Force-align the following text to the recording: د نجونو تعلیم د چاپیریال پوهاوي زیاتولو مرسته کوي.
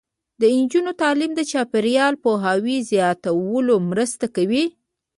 د 0.39 0.41
نجونو 0.57 0.91
تعلیم 1.01 1.31
د 1.35 1.41
چاپیریال 1.51 2.13
پوهاوي 2.23 2.77
زیاتولو 2.89 3.75
مرسته 3.89 4.25
کوي. 4.35 4.65